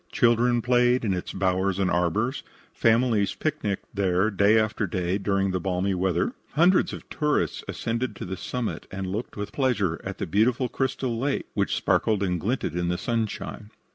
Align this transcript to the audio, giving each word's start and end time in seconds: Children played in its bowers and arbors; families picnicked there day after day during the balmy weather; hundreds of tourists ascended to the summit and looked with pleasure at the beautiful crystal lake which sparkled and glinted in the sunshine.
Children 0.11 0.63
played 0.63 1.05
in 1.05 1.13
its 1.13 1.31
bowers 1.31 1.77
and 1.77 1.91
arbors; 1.91 2.41
families 2.73 3.35
picnicked 3.35 3.85
there 3.93 4.31
day 4.31 4.57
after 4.57 4.87
day 4.87 5.19
during 5.19 5.51
the 5.51 5.59
balmy 5.59 5.93
weather; 5.93 6.33
hundreds 6.53 6.91
of 6.91 7.07
tourists 7.07 7.63
ascended 7.67 8.15
to 8.15 8.25
the 8.25 8.35
summit 8.35 8.87
and 8.89 9.05
looked 9.05 9.37
with 9.37 9.51
pleasure 9.51 10.01
at 10.03 10.17
the 10.17 10.25
beautiful 10.25 10.69
crystal 10.69 11.19
lake 11.19 11.45
which 11.53 11.75
sparkled 11.75 12.23
and 12.23 12.39
glinted 12.41 12.75
in 12.75 12.87
the 12.87 12.97
sunshine. 12.97 13.69